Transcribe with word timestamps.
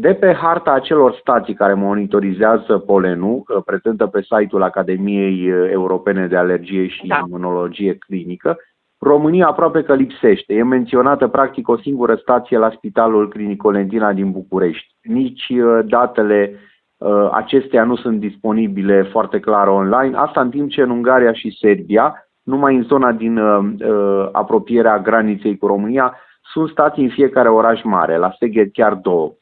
de 0.00 0.14
pe 0.14 0.32
harta 0.32 0.72
acelor 0.72 1.16
stații 1.20 1.54
care 1.54 1.74
monitorizează 1.74 2.78
polenul, 2.78 3.62
prezentă 3.64 4.06
pe 4.06 4.20
site-ul 4.22 4.62
Academiei 4.62 5.46
Europene 5.70 6.26
de 6.26 6.36
Alergie 6.36 6.86
și 6.86 7.06
da. 7.06 7.24
Imunologie 7.26 7.94
Clinică, 7.94 8.56
România 8.98 9.46
aproape 9.46 9.82
că 9.82 9.94
lipsește. 9.94 10.54
E 10.54 10.62
menționată 10.62 11.28
practic 11.28 11.68
o 11.68 11.76
singură 11.76 12.14
stație 12.14 12.58
la 12.58 12.70
Spitalul 12.70 13.28
Clinic 13.28 13.64
Olentina 13.64 14.12
din 14.12 14.30
București. 14.30 14.94
Nici 15.02 15.48
uh, 15.48 15.78
datele 15.84 16.54
uh, 16.96 17.28
acestea 17.32 17.84
nu 17.84 17.96
sunt 17.96 18.20
disponibile 18.20 19.02
foarte 19.02 19.40
clar 19.40 19.68
online. 19.68 20.16
Asta 20.16 20.40
în 20.40 20.50
timp 20.50 20.70
ce 20.70 20.82
în 20.82 20.90
Ungaria 20.90 21.32
și 21.32 21.56
Serbia, 21.60 22.28
numai 22.42 22.76
în 22.76 22.82
zona 22.82 23.12
din 23.12 23.38
uh, 23.38 23.64
uh 23.88 24.28
apropierea 24.32 24.98
graniței 24.98 25.56
cu 25.56 25.66
România, 25.66 26.14
sunt 26.52 26.68
stații 26.68 27.04
în 27.04 27.10
fiecare 27.10 27.48
oraș 27.48 27.82
mare, 27.82 28.16
la 28.16 28.34
Seged 28.38 28.72
chiar 28.72 28.94
două. 28.94 29.32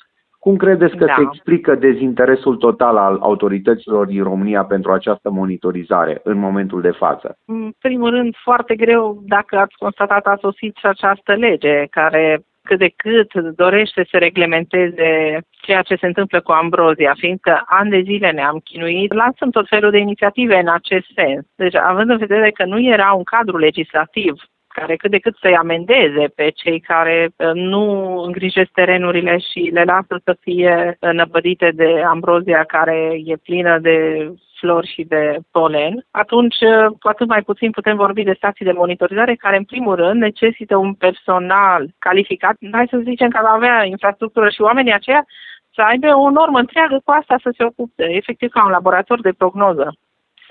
Cum 0.46 0.56
credeți 0.56 0.96
că 0.96 1.04
da. 1.04 1.14
se 1.16 1.22
explică 1.22 1.74
dezinteresul 1.74 2.56
total 2.56 2.96
al 2.96 3.18
autorităților 3.20 4.06
din 4.06 4.22
România 4.22 4.64
pentru 4.64 4.92
această 4.92 5.30
monitorizare 5.30 6.20
în 6.22 6.38
momentul 6.38 6.80
de 6.80 6.90
față? 6.90 7.38
În 7.44 7.72
primul 7.80 8.10
rând, 8.10 8.34
foarte 8.42 8.74
greu 8.76 9.22
dacă 9.26 9.56
ați 9.58 9.76
constatat 9.78 10.26
a 10.26 10.36
sosit 10.40 10.76
și 10.76 10.86
această 10.86 11.34
lege 11.34 11.86
care 11.90 12.44
cât 12.62 12.78
de 12.78 12.92
cât 12.96 13.34
dorește 13.34 14.06
să 14.10 14.16
reglementeze 14.18 15.40
ceea 15.50 15.82
ce 15.82 15.96
se 15.96 16.06
întâmplă 16.06 16.40
cu 16.40 16.52
ambrozia, 16.52 17.14
fiindcă 17.16 17.62
ani 17.66 17.90
de 17.90 18.00
zile 18.00 18.30
ne-am 18.30 18.58
chinuit, 18.64 19.12
lansăm 19.12 19.50
tot 19.50 19.68
felul 19.68 19.90
de 19.90 19.98
inițiative 19.98 20.58
în 20.58 20.68
acest 20.68 21.06
sens. 21.14 21.44
Deci, 21.56 21.74
având 21.74 22.10
în 22.10 22.16
vedere 22.16 22.50
că 22.50 22.64
nu 22.64 22.80
era 22.80 23.12
un 23.12 23.22
cadru 23.22 23.56
legislativ 23.56 24.34
care 24.78 24.96
cât 24.96 25.10
de 25.10 25.18
cât 25.18 25.36
să-i 25.40 25.56
amendeze 25.56 26.24
pe 26.34 26.50
cei 26.50 26.80
care 26.80 27.28
uh, 27.36 27.50
nu 27.54 27.84
îngrijesc 28.26 28.70
terenurile 28.70 29.38
și 29.38 29.70
le 29.72 29.84
lasă 29.84 30.20
să 30.24 30.36
fie 30.40 30.98
năpădite 31.12 31.70
de 31.74 32.02
ambrozia 32.14 32.64
care 32.64 32.96
e 33.24 33.36
plină 33.36 33.78
de 33.78 33.96
flori 34.58 34.92
și 34.94 35.02
de 35.02 35.38
polen, 35.50 36.06
atunci 36.10 36.60
uh, 36.60 36.86
cu 37.00 37.08
atât 37.08 37.28
mai 37.28 37.42
puțin 37.42 37.70
putem 37.70 37.96
vorbi 37.96 38.22
de 38.22 38.34
stații 38.36 38.64
de 38.64 38.72
monitorizare 38.72 39.34
care, 39.34 39.56
în 39.56 39.64
primul 39.64 39.94
rând, 39.94 40.20
necesită 40.20 40.76
un 40.76 40.94
personal 40.94 41.86
calificat. 41.98 42.56
Hai 42.72 42.86
să 42.90 42.98
zicem 43.04 43.28
că 43.28 43.38
avea 43.46 43.84
infrastructură 43.84 44.48
și 44.48 44.60
oamenii 44.60 44.92
aceia 44.92 45.24
să 45.74 45.82
aibă 45.82 46.06
o 46.14 46.30
normă 46.30 46.58
întreagă 46.58 47.00
cu 47.04 47.10
asta 47.10 47.36
să 47.42 47.50
se 47.56 47.64
ocupe, 47.64 48.04
efectiv 48.20 48.50
ca 48.50 48.64
un 48.64 48.70
laborator 48.70 49.20
de 49.20 49.32
prognoză. 49.38 49.96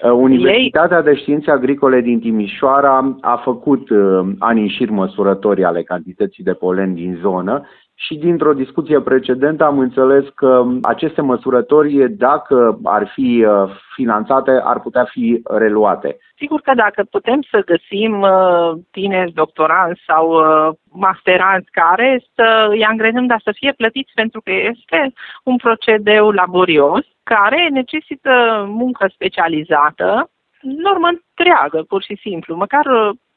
Uh, 0.03 0.11
Universitatea 0.11 1.01
de 1.01 1.15
Științe 1.15 1.51
Agricole 1.51 2.01
din 2.01 2.19
Timișoara 2.19 3.17
a 3.21 3.41
făcut 3.43 3.89
uh, 3.89 4.27
ani 4.39 4.61
în 4.61 4.67
șir 4.67 4.89
măsurători 4.89 5.63
ale 5.63 5.83
cantității 5.83 6.43
de 6.43 6.53
polen 6.53 6.93
din 6.93 7.17
zonă 7.21 7.65
și 7.95 8.15
dintr-o 8.15 8.53
discuție 8.53 9.01
precedentă 9.01 9.63
am 9.63 9.79
înțeles 9.79 10.25
că 10.35 10.65
aceste 10.81 11.21
măsurători, 11.21 12.09
dacă 12.09 12.79
ar 12.83 13.11
fi 13.13 13.45
uh, 13.47 13.69
finanțate, 13.95 14.61
ar 14.63 14.79
putea 14.79 15.03
fi 15.03 15.41
reluate. 15.43 16.17
Sigur 16.38 16.61
că 16.61 16.73
dacă 16.73 17.03
putem 17.03 17.41
să 17.51 17.61
găsim 17.66 18.21
uh, 18.21 18.71
tineri 18.91 19.31
doctoranți 19.31 20.01
sau 20.07 20.29
uh, 20.29 20.73
masteranți 20.91 21.71
care 21.71 22.23
să 22.35 22.67
îi 22.69 22.83
angrenăm, 22.83 23.25
dar 23.25 23.41
să 23.43 23.51
fie 23.55 23.73
plătiți 23.77 24.11
pentru 24.16 24.41
că 24.41 24.51
este 24.51 25.13
un 25.43 25.55
procedeu 25.55 26.31
laborios 26.31 27.05
care 27.23 27.67
necesită 27.71 28.66
muncă 28.69 29.09
specializată, 29.13 30.29
normă 30.61 31.07
întreagă, 31.07 31.83
pur 31.88 32.03
și 32.03 32.17
simplu, 32.21 32.55
măcar 32.55 32.85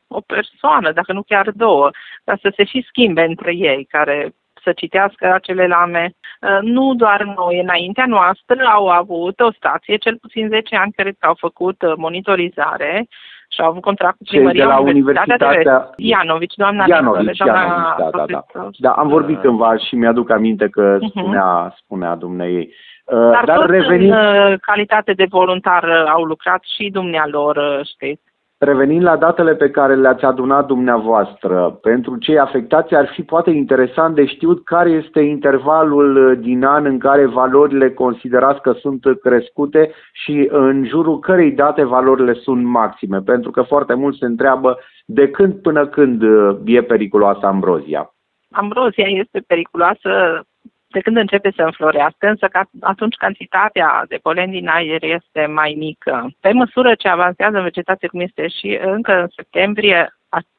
o 0.08 0.20
persoană, 0.20 0.92
dacă 0.92 1.12
nu 1.12 1.22
chiar 1.22 1.50
două, 1.50 1.90
dar 2.24 2.38
să 2.42 2.52
se 2.56 2.64
și 2.64 2.84
schimbe 2.88 3.22
între 3.22 3.54
ei, 3.54 3.84
care 3.84 4.34
să 4.62 4.72
citească 4.72 5.32
acele 5.32 5.66
lame. 5.66 6.10
Uh, 6.40 6.58
nu 6.60 6.94
doar 6.94 7.22
noi, 7.36 7.60
înaintea 7.60 8.06
noastră 8.06 8.64
au 8.74 8.88
avut 8.88 9.40
o 9.40 9.52
stație, 9.52 9.96
cel 9.96 10.16
puțin 10.20 10.48
10 10.48 10.76
ani, 10.76 10.92
cred 10.92 11.14
că 11.18 11.26
au 11.26 11.36
făcut 11.38 11.82
uh, 11.82 11.92
monitorizare 11.96 13.06
și 13.48 13.60
au 13.60 13.68
avut 13.68 13.82
contract 13.82 14.16
cu 14.16 14.24
primăria 14.28 14.64
de 14.64 14.72
la 14.72 14.78
Universitatea, 14.80 15.46
Universitatea... 15.46 15.90
Ianovici, 15.96 16.54
doamna 16.54 16.84
Ianovici, 16.88 17.36
doamna 17.36 17.62
Ianovici, 17.62 18.04
da, 18.06 18.18
da, 18.18 18.44
da. 18.54 18.68
Da, 18.78 18.90
am 18.90 19.08
vorbit 19.08 19.36
uh, 19.36 19.42
cândva 19.42 19.76
și 19.76 19.94
mi-aduc 19.94 20.30
aminte 20.30 20.68
că 20.68 20.96
uh-huh. 20.96 21.08
spunea, 21.08 21.74
spunea 21.76 22.14
dumneei. 22.14 22.74
Dar, 23.10 23.44
Dar 23.44 23.58
tot 23.58 23.70
revenind... 23.70 24.12
în 24.12 24.56
calitate 24.60 25.12
de 25.12 25.26
voluntar 25.28 25.84
au 26.14 26.22
lucrat 26.22 26.62
și 26.76 26.90
dumnealor, 26.90 27.82
știți. 27.84 28.27
Revenind 28.60 29.02
la 29.02 29.16
datele 29.16 29.54
pe 29.54 29.70
care 29.70 29.94
le-ați 29.94 30.24
adunat 30.24 30.66
dumneavoastră, 30.66 31.78
pentru 31.82 32.16
cei 32.16 32.38
afectați 32.38 32.94
ar 32.94 33.08
fi 33.14 33.22
poate 33.22 33.50
interesant 33.50 34.14
de 34.14 34.26
știut 34.26 34.64
care 34.64 34.90
este 34.90 35.20
intervalul 35.20 36.38
din 36.40 36.64
an 36.64 36.84
în 36.84 36.98
care 36.98 37.26
valorile 37.26 37.90
considerați 37.90 38.60
că 38.60 38.72
sunt 38.72 39.04
crescute 39.22 39.90
și 40.12 40.48
în 40.50 40.86
jurul 40.86 41.18
cărei 41.18 41.52
date 41.52 41.84
valorile 41.84 42.32
sunt 42.32 42.64
maxime, 42.64 43.20
pentru 43.20 43.50
că 43.50 43.62
foarte 43.62 43.94
mult 43.94 44.16
se 44.16 44.24
întreabă 44.24 44.78
de 45.06 45.30
când 45.30 45.54
până 45.54 45.86
când 45.86 46.22
e 46.64 46.82
periculoasă 46.82 47.46
ambrozia. 47.46 48.12
Ambrozia 48.50 49.06
este 49.06 49.42
periculoasă 49.46 50.42
de 50.88 51.00
când 51.00 51.16
începe 51.16 51.52
să 51.56 51.62
înflorească, 51.62 52.26
însă 52.28 52.46
că 52.46 52.60
atunci 52.80 53.16
cantitatea 53.16 54.04
de 54.08 54.18
polen 54.22 54.50
din 54.50 54.68
aer 54.68 55.02
este 55.02 55.46
mai 55.46 55.74
mică. 55.78 56.30
Pe 56.40 56.52
măsură 56.52 56.94
ce 56.94 57.08
avansează 57.08 57.60
vegetația, 57.60 58.08
cum 58.08 58.20
este 58.20 58.48
și 58.48 58.78
încă 58.82 59.20
în 59.20 59.28
septembrie, 59.36 60.12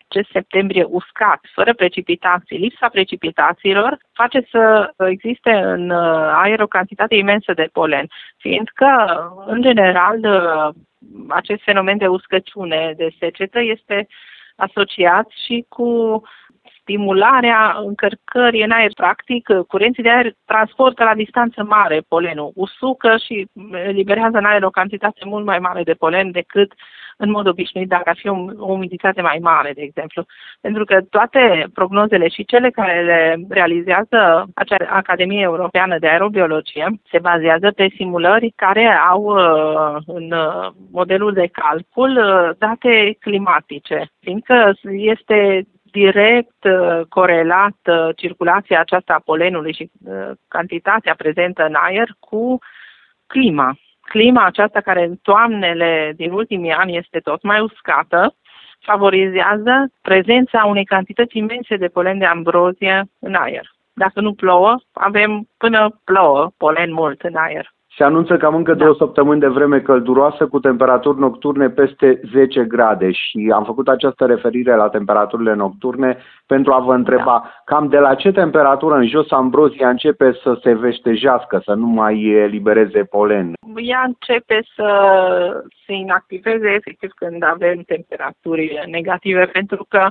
acest 0.10 0.30
septembrie 0.32 0.84
uscat, 0.84 1.40
fără 1.54 1.74
precipitații, 1.74 2.58
lipsa 2.58 2.88
precipitațiilor, 2.88 3.98
face 4.14 4.48
să 4.52 4.94
existe 4.98 5.52
în 5.52 5.92
aer 6.32 6.60
o 6.60 6.68
cantitate 6.68 7.16
imensă 7.16 7.54
de 7.54 7.70
polen, 7.74 8.08
fiindcă, 8.38 8.88
în 9.46 9.62
general, 9.62 10.20
acest 11.28 11.64
fenomen 11.64 11.98
de 11.98 12.08
uscăciune, 12.08 12.94
de 12.98 13.10
secetă, 13.20 13.60
este 13.62 14.08
asociat 14.56 15.28
și 15.46 15.66
cu 15.70 16.22
stimularea 16.90 17.82
încărcării 17.86 18.64
în 18.64 18.72
aer. 18.72 18.92
Practic, 18.94 19.50
curenții 19.68 20.04
de 20.04 20.10
aer 20.10 20.34
transportă 20.46 21.04
la 21.04 21.14
distanță 21.14 21.64
mare 21.64 22.02
polenul, 22.08 22.52
usucă 22.56 23.16
și 23.26 23.48
eliberează 23.88 24.38
în 24.38 24.46
aer 24.46 24.64
o 24.64 24.70
cantitate 24.70 25.22
mult 25.26 25.46
mai 25.46 25.60
mare 25.60 25.84
de 25.84 25.94
polen 25.94 26.32
decât 26.32 26.72
în 27.18 27.30
mod 27.30 27.48
obișnuit 27.48 27.88
dacă 27.88 28.10
ar 28.10 28.18
fi 28.18 28.28
o, 28.28 28.36
umiditate 28.58 29.22
mai 29.22 29.38
mare, 29.42 29.72
de 29.76 29.82
exemplu. 29.82 30.26
Pentru 30.62 30.84
că 30.84 31.02
toate 31.10 31.66
prognozele 31.74 32.28
și 32.28 32.46
cele 32.46 32.70
care 32.70 33.04
le 33.04 33.46
realizează 33.50 34.46
acea 34.56 34.78
Academie 34.90 35.42
Europeană 35.42 35.98
de 36.00 36.08
Aerobiologie 36.08 36.86
se 37.12 37.20
bazează 37.20 37.72
pe 37.72 37.88
simulări 37.96 38.54
care 38.56 38.86
au 39.10 39.24
uh, 39.24 40.02
în 40.06 40.34
modelul 40.92 41.34
de 41.34 41.50
calcul 41.52 42.12
uh, 42.18 42.56
date 42.58 43.18
climatice, 43.20 44.12
fiindcă 44.20 44.74
este 44.84 45.68
direct 45.92 46.64
uh, 46.64 47.02
corelată 47.10 48.12
circulația 48.16 48.80
aceasta 48.80 49.14
a 49.14 49.22
polenului 49.26 49.74
și 49.74 49.92
uh, 50.06 50.32
cantitatea 50.48 51.16
prezentă 51.16 51.66
în 51.66 51.74
aer 51.74 52.10
cu 52.20 52.58
clima. 53.28 53.78
Clima 54.02 54.46
aceasta 54.46 54.82
care 54.82 55.04
în 55.04 55.16
toamnele 55.22 56.14
din 56.16 56.32
ultimii 56.32 56.72
ani 56.72 56.98
este 56.98 57.20
tot 57.20 57.44
mai 57.44 57.60
uscată, 57.60 58.36
favorizează 58.80 59.92
prezența 60.02 60.66
unei 60.66 60.86
cantități 60.86 61.38
imense 61.38 61.76
de 61.76 61.88
polen 61.88 62.18
de 62.18 62.26
ambrozie 62.26 63.04
în 63.20 63.34
aer. 63.34 63.72
Dacă 63.94 64.22
nu 64.22 64.34
plouă, 64.34 64.76
avem 64.94 65.48
până 65.58 66.00
plouă 66.04 66.52
polen 66.58 66.94
mult 66.94 67.22
în 67.22 67.36
aer. 67.36 67.74
Se 68.00 68.06
anunță 68.06 68.38
cam 68.38 68.56
încă 68.56 68.74
da. 68.74 68.84
două 68.84 68.96
săptămâni 68.98 69.40
de 69.40 69.48
vreme 69.48 69.80
călduroasă 69.80 70.48
cu 70.48 70.60
temperaturi 70.60 71.20
nocturne 71.20 71.70
peste 71.70 72.20
10 72.34 72.64
grade 72.64 73.12
și 73.12 73.52
am 73.54 73.64
făcut 73.64 73.88
această 73.88 74.26
referire 74.26 74.76
la 74.76 74.90
temperaturile 74.90 75.54
nocturne 75.54 76.18
pentru 76.46 76.74
a 76.74 76.80
vă 76.80 76.94
întreba 76.94 77.24
da. 77.44 77.62
cam 77.66 77.88
de 77.88 77.98
la 77.98 78.16
ce 78.16 78.32
temperatură 78.32 78.96
în 78.96 79.08
jos 79.08 79.32
ambrozia 79.32 79.90
începe 79.90 80.40
să 80.44 80.60
se 80.64 80.74
veștejească, 80.74 81.62
să 81.66 81.74
nu 81.74 81.86
mai 81.86 82.24
elibereze 82.24 83.04
polen? 83.04 83.54
Ea 83.76 84.04
începe 84.06 84.60
să 84.76 84.90
se 85.86 85.94
inactiveze 85.94 86.74
efectiv 86.74 87.12
când 87.16 87.44
avem 87.44 87.82
temperaturi 87.86 88.84
negative 88.92 89.46
pentru 89.46 89.86
că 89.90 90.08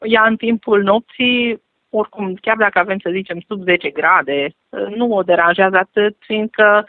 ea 0.00 0.24
în 0.28 0.36
timpul 0.36 0.82
nopții 0.82 1.62
oricum, 1.90 2.34
chiar 2.40 2.56
dacă 2.56 2.78
avem, 2.78 2.98
să 2.98 3.10
zicem, 3.12 3.38
sub 3.48 3.62
10 3.62 3.90
grade, 3.90 4.48
nu 4.96 5.12
o 5.12 5.22
deranjează 5.22 5.76
atât, 5.76 6.16
fiindcă 6.18 6.84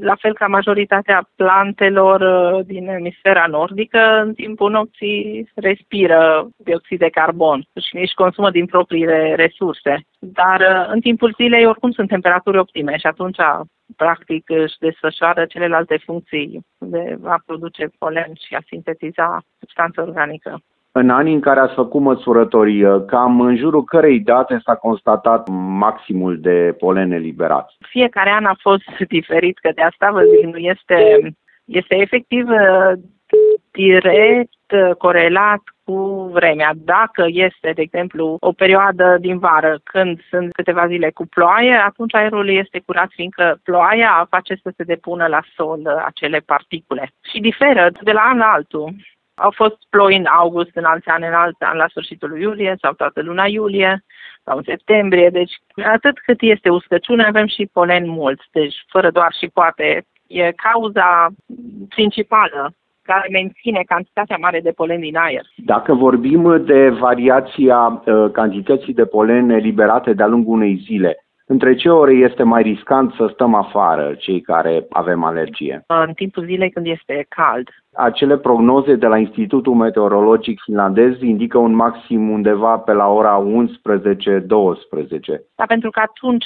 la 0.00 0.14
fel 0.14 0.34
ca 0.34 0.46
majoritatea 0.46 1.28
plantelor 1.36 2.20
uh, 2.20 2.66
din 2.66 2.88
emisfera 2.88 3.46
nordică, 3.46 4.20
în 4.24 4.34
timpul 4.34 4.70
nopții 4.70 5.50
respiră 5.54 6.48
dioxid 6.56 6.98
de 6.98 7.08
carbon 7.08 7.66
și 7.88 7.96
își 7.96 8.14
consumă 8.14 8.50
din 8.50 8.66
propriile 8.66 9.34
resurse. 9.34 10.00
Dar 10.18 10.60
uh, 10.60 10.92
în 10.92 11.00
timpul 11.00 11.34
zilei 11.36 11.66
oricum 11.66 11.90
sunt 11.90 12.08
temperaturi 12.08 12.58
optime 12.58 12.96
și 12.96 13.06
atunci 13.06 13.38
practic 13.96 14.50
își 14.50 14.78
desfășoară 14.78 15.44
celelalte 15.44 15.96
funcții 16.04 16.60
de 16.78 17.18
a 17.24 17.42
produce 17.46 17.90
polen 17.98 18.32
și 18.46 18.54
a 18.54 18.62
sintetiza 18.66 19.42
substanță 19.58 20.00
organică. 20.00 20.60
În 20.96 21.10
anii 21.10 21.34
în 21.34 21.40
care 21.40 21.60
ați 21.60 21.74
făcut 21.74 22.00
măsurători, 22.00 22.84
uh, 22.84 23.04
cam 23.06 23.40
în 23.40 23.56
jurul 23.56 23.84
cărei 23.84 24.20
date 24.20 24.60
s-a 24.64 24.74
constatat 24.74 25.48
maximul 25.78 26.40
de 26.40 26.74
polen 26.78 27.12
eliberat? 27.12 27.74
Fiecare 27.88 28.30
an 28.30 28.44
a 28.44 28.56
fost 28.60 28.96
diferit, 29.08 29.58
că 29.58 29.70
de 29.74 29.82
asta 29.82 30.10
vă 30.10 30.22
zic, 30.34 30.44
nu 30.52 30.58
este, 30.58 31.18
este 31.64 31.94
efectiv 31.94 32.48
uh, 32.48 32.92
direct 33.70 34.70
uh, 34.74 34.94
corelat 34.98 35.62
cu 35.84 36.30
vremea. 36.32 36.72
Dacă 36.76 37.24
este, 37.28 37.70
de 37.74 37.82
exemplu, 37.82 38.36
o 38.40 38.52
perioadă 38.52 39.16
din 39.20 39.38
vară 39.38 39.80
când 39.84 40.20
sunt 40.30 40.52
câteva 40.52 40.86
zile 40.86 41.10
cu 41.10 41.26
ploaie, 41.26 41.74
atunci 41.86 42.14
aerul 42.14 42.48
este 42.48 42.82
curat, 42.86 43.08
fiindcă 43.10 43.60
ploaia 43.62 44.26
face 44.30 44.54
să 44.62 44.72
se 44.76 44.82
depună 44.82 45.26
la 45.26 45.42
sol 45.56 46.02
acele 46.04 46.38
particule. 46.38 47.10
Și 47.32 47.40
diferă 47.40 47.90
de 48.02 48.12
la 48.12 48.20
an 48.20 48.36
la 48.36 48.46
altul. 48.46 48.94
Au 49.34 49.50
fost 49.50 49.76
ploi 49.90 50.16
în 50.16 50.26
august, 50.26 50.70
în 50.74 50.84
alți 50.84 51.08
ani, 51.08 51.26
în 51.26 51.32
alți 51.32 51.62
ani, 51.62 51.78
la 51.78 51.88
sfârșitul 51.88 52.28
lui 52.28 52.40
iulie 52.40 52.76
sau 52.80 52.92
toată 52.92 53.22
luna 53.22 53.46
iulie 53.46 54.04
sau 54.44 54.56
în 54.56 54.62
septembrie. 54.62 55.30
Deci, 55.30 55.52
atât 55.84 56.18
cât 56.18 56.40
este 56.40 56.68
uscăciune, 56.68 57.24
avem 57.24 57.46
și 57.46 57.68
polen 57.72 58.08
mult. 58.08 58.40
Deci, 58.52 58.74
fără 58.88 59.10
doar 59.10 59.32
și 59.40 59.50
poate, 59.52 60.06
e 60.26 60.52
cauza 60.52 61.28
principală 61.88 62.72
care 63.02 63.28
menține 63.30 63.82
cantitatea 63.86 64.36
mare 64.40 64.60
de 64.60 64.70
polen 64.70 65.00
din 65.00 65.16
aer. 65.16 65.46
Dacă 65.56 65.94
vorbim 65.94 66.64
de 66.64 66.88
variația 66.88 68.02
uh, 68.06 68.30
cantității 68.32 68.94
de 68.94 69.04
polen 69.04 69.50
eliberate 69.50 70.12
de-a 70.12 70.26
lungul 70.26 70.54
unei 70.54 70.82
zile, 70.84 71.24
între 71.46 71.74
ce 71.74 71.88
ore 71.88 72.12
este 72.12 72.42
mai 72.42 72.62
riscant 72.62 73.12
să 73.12 73.30
stăm 73.32 73.54
afară, 73.54 74.14
cei 74.18 74.40
care 74.40 74.86
avem 74.90 75.24
alergie? 75.24 75.84
În 75.86 76.12
timpul 76.12 76.44
zilei 76.44 76.70
când 76.70 76.86
este 76.86 77.26
cald. 77.28 77.68
Acele 77.94 78.36
prognoze 78.36 78.94
de 78.94 79.06
la 79.06 79.18
Institutul 79.18 79.74
Meteorologic 79.74 80.60
Finlandez 80.60 81.20
indică 81.20 81.58
un 81.58 81.74
maxim 81.74 82.30
undeva 82.30 82.76
pe 82.78 82.92
la 82.92 83.08
ora 83.08 83.42
11-12. 83.42 83.44
Da, 85.54 85.64
pentru 85.66 85.90
că 85.90 86.00
atunci 86.00 86.44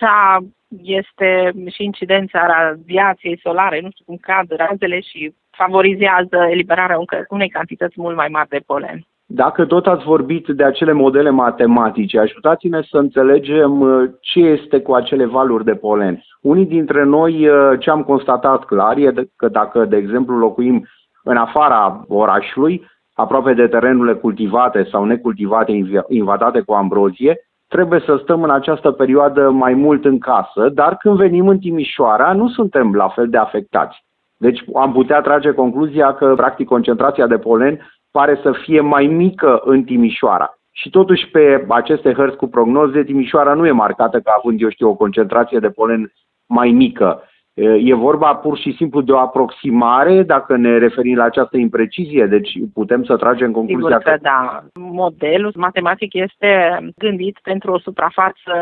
este 0.82 1.52
și 1.70 1.84
incidența 1.84 2.46
radiației 2.46 3.40
solare, 3.42 3.80
nu 3.80 3.88
știu 3.90 4.04
cum 4.06 4.16
cad 4.20 4.46
razele 4.56 5.00
și 5.00 5.34
favorizează 5.50 6.36
eliberarea 6.50 6.98
unei 7.28 7.48
cantități 7.48 8.00
mult 8.00 8.16
mai 8.16 8.28
mari 8.30 8.48
de 8.48 8.60
polen. 8.66 9.06
Dacă 9.30 9.64
tot 9.64 9.86
ați 9.86 10.04
vorbit 10.04 10.46
de 10.46 10.64
acele 10.64 10.92
modele 10.92 11.30
matematice, 11.30 12.18
ajutați-ne 12.18 12.80
să 12.90 12.98
înțelegem 12.98 13.80
uh, 13.80 14.10
ce 14.20 14.40
este 14.40 14.80
cu 14.80 14.92
acele 14.94 15.24
valuri 15.24 15.64
de 15.64 15.74
polen. 15.74 16.22
Unii 16.40 16.66
dintre 16.66 17.04
noi 17.04 17.48
uh, 17.48 17.78
ce 17.78 17.90
am 17.90 18.02
constatat 18.02 18.64
clar 18.64 18.96
e 18.96 19.12
că 19.36 19.48
dacă, 19.48 19.84
de 19.84 19.96
exemplu, 19.96 20.36
locuim 20.36 20.86
în 21.28 21.36
afara 21.36 22.04
orașului, 22.08 22.86
aproape 23.14 23.52
de 23.52 23.66
terenurile 23.66 24.14
cultivate 24.14 24.88
sau 24.90 25.04
necultivate 25.04 25.72
invadate 26.08 26.60
cu 26.60 26.72
ambrozie, 26.72 27.36
trebuie 27.68 28.02
să 28.06 28.18
stăm 28.22 28.42
în 28.42 28.50
această 28.50 28.90
perioadă 28.90 29.50
mai 29.50 29.74
mult 29.74 30.04
în 30.04 30.18
casă, 30.18 30.68
dar 30.68 30.96
când 30.96 31.16
venim 31.16 31.48
în 31.48 31.58
Timișoara 31.58 32.32
nu 32.32 32.48
suntem 32.48 32.94
la 32.94 33.08
fel 33.08 33.28
de 33.28 33.36
afectați. 33.36 34.04
Deci 34.36 34.64
am 34.74 34.92
putea 34.92 35.20
trage 35.20 35.50
concluzia 35.52 36.14
că, 36.14 36.32
practic, 36.36 36.66
concentrația 36.66 37.26
de 37.26 37.38
polen 37.38 37.80
pare 38.10 38.38
să 38.42 38.52
fie 38.52 38.80
mai 38.80 39.06
mică 39.06 39.60
în 39.64 39.82
Timișoara. 39.82 40.58
Și 40.72 40.90
totuși 40.90 41.28
pe 41.28 41.64
aceste 41.68 42.12
hărți 42.12 42.36
cu 42.36 42.46
prognoze, 42.46 43.02
Timișoara 43.02 43.54
nu 43.54 43.66
e 43.66 43.70
marcată 43.70 44.20
ca 44.20 44.34
având, 44.38 44.60
eu 44.62 44.70
știu, 44.70 44.88
o 44.88 44.94
concentrație 44.94 45.58
de 45.58 45.68
polen 45.68 46.12
mai 46.46 46.70
mică. 46.70 47.22
E 47.60 47.94
vorba 47.94 48.34
pur 48.34 48.58
și 48.58 48.74
simplu 48.76 49.00
de 49.00 49.12
o 49.12 49.18
aproximare, 49.18 50.22
dacă 50.22 50.56
ne 50.56 50.78
referim 50.78 51.16
la 51.16 51.24
această 51.24 51.56
imprecizie, 51.56 52.26
deci 52.26 52.58
putem 52.74 53.04
să 53.04 53.16
tragem 53.16 53.52
concluzia 53.52 53.98
Sigur 53.98 54.02
că, 54.02 54.10
că 54.10 54.18
da. 54.22 54.62
Modelul 54.74 55.52
matematic 55.56 56.14
este 56.14 56.78
gândit 56.96 57.38
pentru 57.42 57.72
o 57.72 57.78
suprafață 57.78 58.52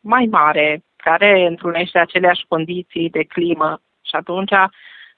mai 0.00 0.28
mare, 0.30 0.82
care 0.96 1.46
întrunește 1.48 1.98
aceleași 1.98 2.44
condiții 2.48 3.10
de 3.10 3.22
climă 3.22 3.80
și 4.02 4.16
atunci 4.16 4.52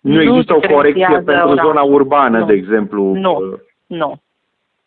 nu, 0.01 0.15
nu 0.15 0.23
există 0.23 0.55
o 0.55 0.75
corecție 0.75 1.23
pentru 1.25 1.55
zona 1.55 1.83
urbană, 1.83 2.39
nu. 2.39 2.47
de 2.47 2.53
exemplu. 2.53 3.13
Nu, 3.15 3.59
nu. 3.87 4.21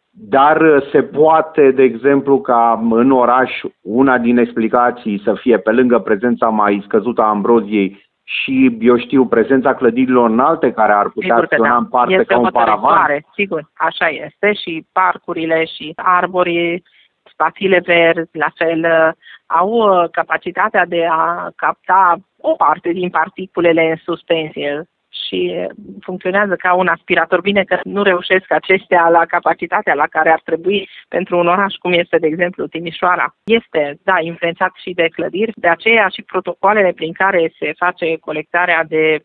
Dar 0.09 0.61
uh, 0.61 0.89
se 0.91 1.01
poate, 1.01 1.71
de 1.71 1.83
exemplu, 1.83 2.41
ca 2.41 2.83
în 2.89 3.11
oraș 3.11 3.51
una 3.81 4.17
din 4.17 4.37
explicații 4.37 5.21
să 5.23 5.33
fie 5.33 5.57
pe 5.57 5.71
lângă 5.71 5.99
prezența 5.99 6.47
mai 6.47 6.83
scăzută 6.85 7.21
a 7.21 7.29
ambroziei 7.29 8.11
și, 8.23 8.77
eu 8.79 8.97
știu, 8.97 9.25
prezența 9.25 9.73
clădirilor 9.75 10.29
înalte 10.29 10.71
care 10.71 10.93
ar 10.93 11.09
putea 11.09 11.35
acționa 11.35 11.69
da. 11.69 11.75
în 11.75 11.85
parte 11.85 12.13
este 12.13 12.25
ca 12.25 12.39
un 12.39 12.49
paravan? 12.51 13.25
Sigur, 13.33 13.69
așa 13.73 14.07
este 14.07 14.53
și 14.53 14.87
parcurile 14.91 15.65
și 15.65 15.93
arborii, 15.95 16.83
spațiile 17.31 17.79
verzi, 17.85 18.37
la 18.37 18.51
fel, 18.55 18.79
uh, 18.79 19.11
au 19.45 19.69
uh, 19.69 20.09
capacitatea 20.11 20.85
de 20.85 21.07
a 21.09 21.49
capta 21.55 22.17
o 22.37 22.51
parte 22.51 22.91
din 22.91 23.09
particulele 23.09 23.89
în 23.89 23.95
suspensie 23.95 24.87
și 25.27 25.67
funcționează 26.01 26.55
ca 26.55 26.73
un 26.73 26.87
aspirator. 26.87 27.41
Bine 27.41 27.63
că 27.63 27.79
nu 27.83 28.03
reușesc 28.03 28.51
acestea 28.51 29.09
la 29.09 29.25
capacitatea 29.25 29.93
la 29.93 30.07
care 30.07 30.29
ar 30.31 30.41
trebui 30.43 30.89
pentru 31.07 31.37
un 31.37 31.47
oraș 31.47 31.73
cum 31.73 31.93
este, 31.93 32.17
de 32.17 32.27
exemplu, 32.27 32.67
Timișoara. 32.67 33.35
Este, 33.43 33.99
da, 34.03 34.15
influențat 34.19 34.71
și 34.75 34.93
de 34.93 35.07
clădiri, 35.07 35.51
de 35.55 35.67
aceea 35.67 36.07
și 36.07 36.21
protocoalele 36.21 36.91
prin 36.91 37.13
care 37.13 37.53
se 37.59 37.73
face 37.77 38.17
colectarea 38.17 38.83
de 38.83 39.19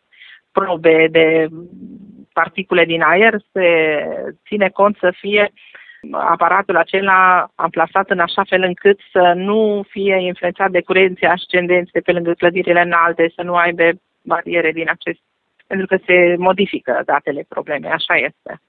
probe 0.53 1.09
de 1.11 1.47
particule 2.33 2.85
din 2.85 3.03
aer 3.03 3.35
se 3.53 3.69
ține 4.47 4.69
cont 4.69 4.97
să 5.01 5.11
fie 5.21 5.53
aparatul 6.13 6.77
acela 6.77 7.51
amplasat 7.55 8.11
în 8.11 8.19
așa 8.19 8.45
fel 8.45 8.63
încât 8.63 9.01
să 9.13 9.33
nu 9.37 9.85
fie 9.89 10.17
influențat 10.21 10.71
de 10.71 10.81
curenții 10.81 11.27
ascendenți 11.27 11.93
de 11.93 12.01
pe 12.01 12.13
lângă 12.13 12.33
clădirile 12.33 12.81
înalte, 12.81 13.33
să 13.35 13.43
nu 13.43 13.55
aibă 13.55 13.91
bariere 14.23 14.73
din 14.73 14.89
acest 14.91 15.21
pentru 15.69 15.87
că 15.87 15.97
se 16.07 16.35
modifică 16.39 17.03
datele 17.05 17.45
probleme, 17.49 17.89
așa 17.89 18.15
este. 18.15 18.61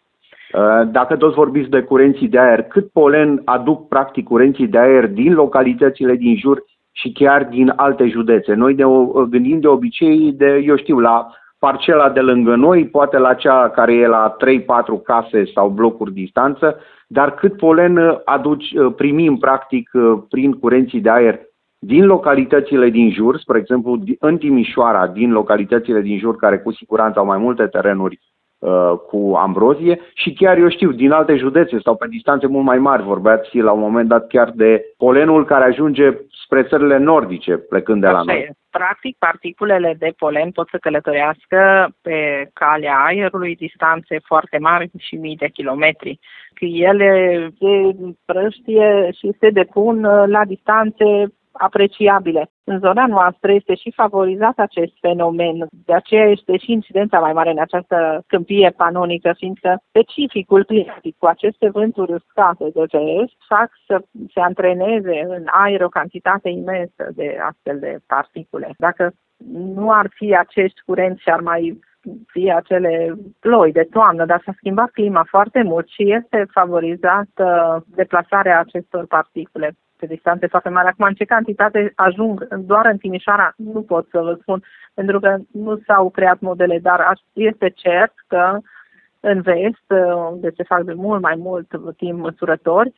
Uh, 0.53 0.87
dacă 0.91 1.15
toți 1.15 1.35
vorbiți 1.35 1.69
de 1.69 1.81
curenții 1.81 2.27
de 2.27 2.39
aer, 2.39 2.61
cât 2.63 2.91
polen 2.91 3.41
aduc 3.45 3.87
practic 3.87 4.27
curenții 4.27 4.67
de 4.67 4.77
aer 4.77 5.07
din 5.07 5.33
localitățile 5.33 6.15
din 6.15 6.37
jur 6.37 6.63
și 6.91 7.11
chiar 7.11 7.43
din 7.43 7.73
alte 7.75 8.07
județe? 8.07 8.53
Noi 8.53 8.73
ne 8.73 8.83
gândim 9.29 9.59
de 9.59 9.67
obicei 9.67 10.33
de, 10.33 10.63
eu 10.65 10.77
știu, 10.77 10.99
la 10.99 11.27
parcela 11.59 12.09
de 12.09 12.19
lângă 12.19 12.55
noi, 12.55 12.87
poate 12.87 13.17
la 13.17 13.33
cea 13.33 13.69
care 13.69 13.93
e 13.93 14.07
la 14.07 14.35
3-4 14.99 15.03
case 15.03 15.43
sau 15.53 15.69
blocuri 15.69 16.13
distanță, 16.13 16.79
dar 17.07 17.35
cât 17.35 17.57
polen 17.57 18.21
aduci, 18.25 18.73
primim 18.95 19.37
practic 19.37 19.89
prin 20.29 20.51
curenții 20.51 21.01
de 21.01 21.09
aer 21.09 21.39
din 21.79 22.05
localitățile 22.05 22.89
din 22.89 23.11
jur, 23.11 23.37
spre 23.37 23.57
exemplu 23.57 24.03
în 24.19 24.37
Timișoara, 24.37 25.07
din 25.07 25.31
localitățile 25.31 26.01
din 26.01 26.17
jur 26.17 26.35
care 26.35 26.57
cu 26.59 26.71
siguranță 26.71 27.19
au 27.19 27.25
mai 27.25 27.37
multe 27.37 27.67
terenuri 27.67 28.19
uh, 28.59 28.93
cu 29.07 29.33
ambrozie 29.35 29.99
și 30.13 30.33
chiar 30.33 30.57
eu 30.57 30.69
știu, 30.69 30.91
din 30.91 31.11
alte 31.11 31.35
județe 31.35 31.79
sau 31.83 31.95
pe 31.95 32.07
distanțe 32.07 32.47
mult 32.47 32.65
mai 32.65 32.77
mari, 32.77 33.03
vorbeați 33.03 33.57
la 33.57 33.71
un 33.71 33.79
moment 33.79 34.07
dat 34.07 34.27
chiar 34.27 34.51
de 34.55 34.83
polenul 34.97 35.45
care 35.45 35.63
ajunge 35.63 36.11
spre 36.43 36.63
țările 36.63 36.97
nordice, 36.97 37.57
plecând 37.57 38.01
de 38.01 38.07
la 38.07 38.21
noi. 38.21 38.35
E. 38.35 38.53
Practic, 38.69 39.15
particulele 39.17 39.95
de 39.99 40.13
polen 40.17 40.51
pot 40.51 40.67
să 40.69 40.77
călătorească 40.77 41.89
pe 42.01 42.49
calea 42.53 42.95
aerului 43.05 43.55
distanțe 43.55 44.19
foarte 44.25 44.57
mari 44.57 44.89
și 44.97 45.15
mii 45.15 45.35
de 45.35 45.47
kilometri. 45.47 46.19
Ele 46.59 47.47
se 47.59 47.95
prăștie 48.25 49.09
și 49.11 49.31
se 49.39 49.49
depun 49.49 50.03
uh, 50.03 50.23
la 50.27 50.45
distanțe 50.45 51.33
apreciabile. 51.59 52.49
În 52.63 52.79
zona 52.79 53.05
noastră 53.07 53.51
este 53.51 53.75
și 53.75 53.91
favorizat 53.95 54.57
acest 54.57 54.93
fenomen, 55.01 55.67
de 55.85 55.93
aceea 55.93 56.25
este 56.25 56.57
și 56.57 56.71
incidența 56.71 57.19
mai 57.19 57.33
mare 57.33 57.51
în 57.51 57.59
această 57.59 58.23
câmpie 58.27 58.73
panonică, 58.77 59.33
fiindcă 59.37 59.81
specificul 59.87 60.65
climatic 60.65 61.15
cu 61.17 61.25
aceste 61.25 61.69
vânturi 61.69 62.13
uscate 62.13 62.69
de 62.73 62.85
vest 62.91 63.35
fac 63.47 63.69
să 63.87 64.01
se 64.33 64.39
antreneze 64.39 65.25
în 65.27 65.43
aer 65.45 65.81
o 65.81 65.87
cantitate 65.87 66.49
imensă 66.49 67.03
de 67.15 67.37
astfel 67.49 67.79
de 67.79 67.97
particule. 68.07 68.73
Dacă 68.77 69.11
nu 69.75 69.91
ar 69.91 70.07
fi 70.15 70.35
acești 70.35 70.81
curenți 70.85 71.21
și 71.21 71.29
ar 71.29 71.39
mai 71.39 71.79
fi 72.27 72.51
acele 72.51 73.15
ploi 73.39 73.71
de 73.71 73.87
toamnă, 73.91 74.25
dar 74.25 74.41
s-a 74.45 74.53
schimbat 74.55 74.89
clima 74.89 75.25
foarte 75.29 75.63
mult 75.63 75.87
și 75.87 76.13
este 76.13 76.45
favorizată 76.51 77.45
deplasarea 77.95 78.59
acestor 78.59 79.05
particule 79.07 79.75
pe 79.99 80.05
distanțe 80.05 80.47
foarte 80.47 80.69
mari. 80.69 80.87
Acum, 80.87 81.05
în 81.05 81.13
ce 81.13 81.25
cantitate 81.25 81.93
ajung 81.95 82.47
doar 82.55 82.85
în 82.85 82.97
Timișoara, 82.97 83.53
nu 83.55 83.81
pot 83.81 84.07
să 84.11 84.19
vă 84.19 84.37
spun, 84.41 84.63
pentru 84.93 85.19
că 85.19 85.37
nu 85.51 85.81
s-au 85.87 86.09
creat 86.09 86.39
modele, 86.39 86.79
dar 86.79 87.19
este 87.33 87.69
cert 87.69 88.13
că 88.27 88.57
în 89.19 89.41
vest, 89.41 89.85
unde 90.31 90.51
se 90.55 90.63
fac 90.63 90.83
de 90.83 90.93
mult 90.93 91.21
mai 91.21 91.35
mult 91.35 91.67
timp 91.97 92.19
măsurători, 92.19 92.93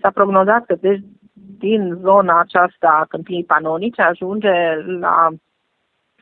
s-a 0.00 0.10
prognozat 0.10 0.64
că 0.66 0.74
deci 0.80 1.02
din 1.58 1.98
zona 2.00 2.40
aceasta 2.40 2.88
a 2.88 3.04
câmpiei 3.04 3.44
panonice 3.44 4.02
ajunge 4.02 4.74
la 4.98 5.28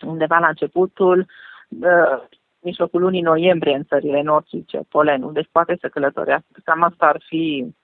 undeva 0.01 0.39
la 0.39 0.49
începutul 0.49 1.27
uh, 1.69 2.23
mijlocul 2.61 3.01
lunii 3.01 3.21
noiembrie 3.21 3.75
în 3.75 3.85
țările 3.85 4.23
nordice, 4.23 4.81
polenul, 4.89 5.33
deci 5.33 5.49
poate 5.53 5.77
să 5.81 5.89
călătorească. 5.89 6.61
Cam 6.65 6.83
asta 6.83 7.07
ar 7.07 7.23
fi 7.27 7.75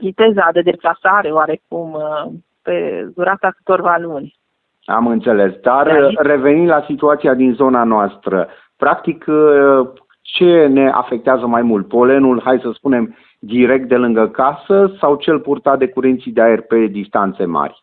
viteza 0.00 0.48
de 0.52 0.60
deplasare 0.60 1.30
oarecum 1.30 1.92
uh, 1.92 2.32
pe 2.62 3.08
durata 3.14 3.50
câtorva 3.56 3.96
luni. 3.96 4.36
Am 4.84 5.06
înțeles, 5.06 5.54
dar 5.62 6.14
revenind 6.16 6.68
la 6.68 6.84
situația 6.86 7.34
din 7.34 7.52
zona 7.52 7.84
noastră, 7.84 8.48
practic 8.76 9.24
uh, 9.26 9.88
ce 10.22 10.66
ne 10.66 10.90
afectează 10.90 11.46
mai 11.46 11.62
mult? 11.62 11.88
Polenul, 11.88 12.40
hai 12.44 12.58
să 12.62 12.70
spunem, 12.74 13.16
direct 13.38 13.88
de 13.88 13.96
lângă 13.96 14.28
casă 14.28 14.94
sau 15.00 15.16
cel 15.16 15.40
purtat 15.40 15.78
de 15.78 15.88
curenții 15.88 16.32
de 16.32 16.40
aer 16.40 16.60
pe 16.60 16.86
distanțe 16.86 17.44
mari? 17.44 17.82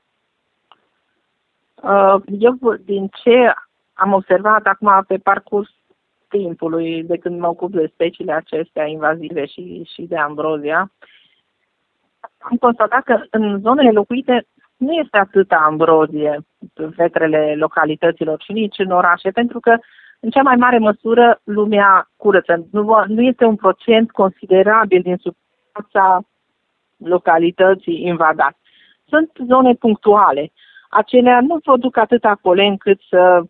Uh, 1.81 2.15
eu, 2.39 2.57
din 2.85 3.09
ce 3.23 3.53
am 3.93 4.13
observat 4.13 4.65
acum 4.65 5.03
pe 5.07 5.17
parcurs 5.17 5.69
timpului, 6.29 7.03
de 7.03 7.17
când 7.17 7.39
mă 7.39 7.47
ocup 7.47 7.71
de 7.71 7.89
speciile 7.93 8.33
acestea 8.33 8.85
invazive 8.85 9.45
și, 9.45 9.89
și 9.93 10.01
de 10.01 10.17
ambrozia, 10.17 10.91
am 12.49 12.57
constatat 12.57 13.03
că 13.03 13.21
în 13.29 13.59
zonele 13.59 13.91
locuite 13.91 14.45
nu 14.77 14.91
este 14.91 15.17
atâta 15.17 15.55
ambrozie 15.55 16.39
în 16.73 16.89
vetrele 16.89 17.55
localităților 17.55 18.41
și 18.41 18.51
nici 18.51 18.77
în 18.77 18.91
orașe, 18.91 19.29
pentru 19.29 19.59
că 19.59 19.77
în 20.19 20.29
cea 20.29 20.41
mai 20.41 20.55
mare 20.55 20.77
măsură 20.77 21.39
lumea 21.43 22.09
curăță. 22.17 22.67
Nu, 22.71 23.03
nu 23.07 23.21
este 23.21 23.45
un 23.45 23.55
procent 23.55 24.11
considerabil 24.11 25.01
din 25.01 25.17
suprafața 25.17 26.21
localității 26.97 28.05
invadate. 28.05 28.57
Sunt 29.07 29.31
zone 29.47 29.73
punctuale. 29.73 30.51
Acelea 30.89 31.41
nu 31.41 31.59
produc 31.59 31.97
atâta 31.97 32.39
polen 32.41 32.77
cât 32.77 32.99
să 33.09 33.41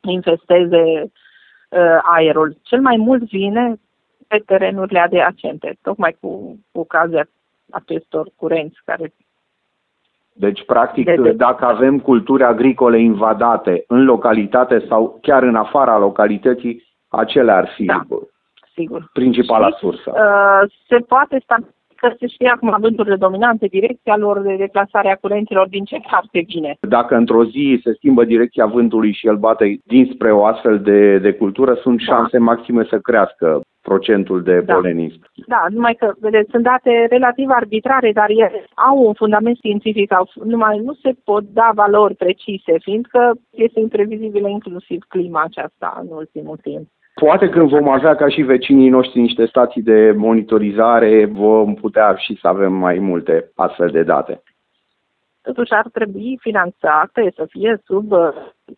infesteze 0.00 0.82
uh, 1.02 1.98
aerul. 2.02 2.56
Cel 2.62 2.80
mai 2.80 2.96
mult 2.96 3.22
vine 3.22 3.80
pe 4.28 4.38
terenurile 4.46 4.98
adiacente, 4.98 5.78
tocmai 5.82 6.16
cu, 6.20 6.58
cu 6.72 6.78
ocazia 6.80 7.28
acestor 7.72 8.28
curenți 8.36 8.80
care 8.84 9.12
deci, 10.34 10.64
practic, 10.64 11.04
de, 11.04 11.14
de, 11.22 11.32
dacă 11.32 11.64
avem 11.64 11.98
culturi 11.98 12.42
agricole 12.42 13.00
invadate 13.00 13.84
în 13.86 14.04
localitate 14.04 14.84
sau 14.88 15.18
chiar 15.22 15.42
în 15.42 15.54
afara 15.54 15.98
localității, 15.98 16.84
acelea 17.08 17.56
ar 17.56 17.68
fi 17.74 17.84
da, 17.84 18.02
sigur. 18.74 19.10
principala 19.12 19.68
și, 19.68 19.76
sursă. 19.78 20.12
Uh, 20.14 20.72
se 20.88 20.96
poate 20.96 21.40
stabili 21.42 21.74
că 21.96 22.12
se 22.18 22.26
știe 22.26 22.48
acum 22.48 22.76
vânturile 22.80 23.16
dominante, 23.16 23.66
direcția 23.66 24.16
lor 24.16 24.40
de 24.40 24.56
deplasare 24.56 25.10
a 25.10 25.16
curenților 25.16 25.68
din 25.68 25.84
ce 25.84 25.98
parte 26.10 26.44
vine. 26.46 26.76
Dacă 26.80 27.14
într-o 27.16 27.44
zi 27.44 27.80
se 27.84 27.92
schimbă 27.94 28.24
direcția 28.24 28.66
vântului 28.66 29.12
și 29.12 29.26
el 29.26 29.36
bate 29.36 29.78
dinspre 29.84 30.32
o 30.32 30.44
astfel 30.44 30.80
de, 30.80 31.18
de 31.18 31.32
cultură, 31.32 31.74
sunt 31.74 31.96
da. 31.96 32.04
șanse 32.04 32.38
maxime 32.38 32.84
să 32.84 32.98
crească 32.98 33.60
procentul 33.82 34.42
de 34.42 34.60
da. 34.60 34.74
polenism. 34.74 35.20
Da, 35.46 35.66
numai 35.70 35.94
că, 35.94 36.12
vedeți, 36.20 36.50
sunt 36.50 36.62
date 36.62 37.06
relativ 37.10 37.48
arbitrare, 37.50 38.12
dar 38.12 38.30
ele 38.30 38.64
au 38.74 39.06
un 39.06 39.12
fundament 39.12 39.56
științific, 39.56 40.12
au, 40.12 40.28
numai 40.44 40.78
nu 40.78 40.94
se 40.94 41.10
pot 41.24 41.44
da 41.44 41.70
valori 41.74 42.14
precise, 42.14 42.78
fiindcă 42.78 43.32
este 43.50 43.80
imprevizibilă 43.80 44.48
inclusiv 44.48 45.02
clima 45.08 45.42
aceasta 45.42 45.98
în 46.02 46.16
ultimul 46.16 46.56
timp. 46.56 46.88
Poate 47.14 47.48
când 47.48 47.68
vom 47.68 47.88
avea 47.88 48.14
ca 48.14 48.28
și 48.28 48.42
vecinii 48.42 48.88
noștri 48.88 49.20
niște 49.20 49.46
stații 49.46 49.82
de 49.82 50.14
monitorizare, 50.16 51.24
vom 51.24 51.74
putea 51.74 52.14
și 52.14 52.38
să 52.40 52.48
avem 52.48 52.72
mai 52.72 52.98
multe 52.98 53.50
astfel 53.54 53.88
de 53.88 54.02
date. 54.02 54.42
Totuși 55.42 55.72
ar 55.72 55.86
trebui 55.92 56.38
finanțate 56.40 57.32
să 57.36 57.46
fie 57.48 57.80
sub 57.84 58.12
uh, 58.12 58.28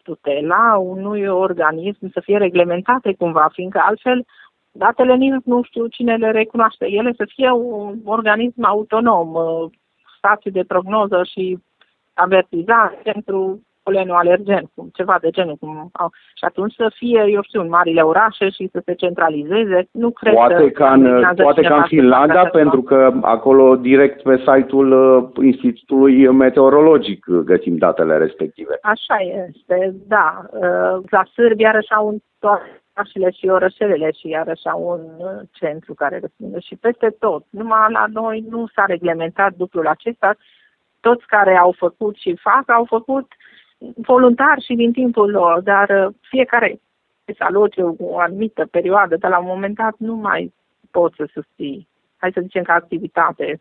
tutela 0.03 0.77
unui 0.77 1.27
organism, 1.27 2.11
să 2.13 2.21
fie 2.21 2.39
reglementate 2.39 3.15
cumva, 3.19 3.49
fiindcă 3.53 3.81
altfel 3.85 4.25
datele 4.77 5.15
nici 5.15 5.45
nu 5.45 5.63
știu 5.63 5.87
cine 5.87 6.17
le 6.17 6.31
recunoaște. 6.31 6.87
Ele 6.91 7.13
să 7.17 7.25
fie 7.35 7.51
un 7.51 7.99
organism 8.05 8.65
autonom, 8.65 9.35
uh, 9.35 9.71
stații 10.17 10.51
de 10.51 10.65
prognoză 10.67 11.21
și 11.33 11.59
avertizare 12.15 13.01
pentru 13.03 13.61
polenul 13.83 14.15
alergen, 14.15 14.71
cum, 14.75 14.91
ceva 14.93 15.19
de 15.21 15.31
genul. 15.31 15.57
Cum 15.61 15.91
au. 15.93 16.11
Și 16.35 16.45
atunci 16.45 16.75
să 16.75 16.93
fie, 16.95 17.25
eu 17.29 17.43
știu, 17.43 17.61
în 17.61 17.69
marile 17.69 18.01
orașe 18.01 18.49
și 18.49 18.69
să 18.73 18.83
se 18.85 18.95
centralizeze. 18.95 19.89
Nu 19.91 20.11
cred 20.11 20.33
poate 20.33 20.71
ca 20.71 20.93
în, 20.93 21.25
poate 21.37 21.61
ca 21.61 21.77
în 21.77 21.85
Finlanda, 21.87 22.45
pentru 22.45 22.83
că 22.83 23.13
acolo 23.23 23.77
direct 23.77 24.23
pe 24.23 24.37
site-ul 24.37 24.91
uh, 24.93 25.45
Institutului 25.45 26.29
Meteorologic 26.29 27.27
găsim 27.45 27.77
datele 27.77 28.17
respective. 28.17 28.79
Așa 28.83 29.17
este, 29.49 29.95
da. 30.09 30.45
Uh, 30.51 31.05
la 31.11 31.23
Sârbi 31.33 31.63
iarăși 31.63 31.93
au 31.93 32.07
un 32.07 32.19
orașele 32.95 33.31
și 33.31 33.47
orășelele 33.49 34.11
și 34.13 34.29
iarăși 34.29 34.69
au 34.69 34.83
un 34.89 35.27
uh, 35.27 35.41
centru 35.51 35.95
care 35.95 36.19
răspunde 36.19 36.61
și 36.61 36.77
peste 36.77 37.11
tot. 37.19 37.45
Numai 37.51 37.91
la 37.93 38.07
noi 38.13 38.45
nu 38.49 38.67
s-a 38.75 38.85
reglementat 38.85 39.53
lucrul 39.59 39.87
acesta. 39.87 40.37
Toți 41.01 41.27
care 41.27 41.57
au 41.57 41.75
făcut 41.79 42.17
și 42.17 42.37
fac 42.37 42.71
au 42.71 42.85
făcut 42.85 43.33
voluntar 43.97 44.61
și 44.61 44.75
din 44.75 44.93
timpul 44.93 45.31
lor, 45.31 45.61
dar 45.61 45.89
uh, 45.89 46.15
fiecare 46.21 46.81
să 47.25 47.45
aloce 47.45 47.83
o 47.99 48.19
anumită 48.19 48.67
perioadă, 48.71 49.17
dar 49.17 49.31
la 49.31 49.39
un 49.39 49.47
moment 49.47 49.77
dat 49.77 49.95
nu 49.99 50.15
mai 50.15 50.53
poți 50.91 51.17
să 51.17 51.29
susții. 51.33 51.89
Hai 52.17 52.33
să 52.33 52.41
zicem 52.41 52.63
ca 52.63 52.73
activitate 52.73 53.59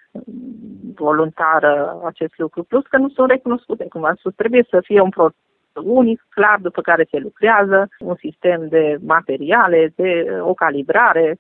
voluntară 0.96 2.02
acest 2.06 2.38
lucru. 2.38 2.64
Plus 2.64 2.86
că 2.86 2.98
nu 2.98 3.10
sunt 3.10 3.30
recunoscute, 3.30 3.88
cum 3.90 4.04
am 4.04 4.16
spus, 4.16 4.34
trebuie 4.36 4.66
să 4.70 4.80
fie 4.82 5.02
un 5.02 5.10
proces 5.10 5.43
unic, 5.82 6.26
clar, 6.30 6.60
după 6.62 6.82
care 6.82 7.08
se 7.12 7.18
lucrează, 7.18 7.90
un 8.00 8.16
sistem 8.16 8.68
de 8.68 8.98
materiale, 9.02 9.94
de 9.96 10.38
o 10.42 10.54
calibrare, 10.54 11.38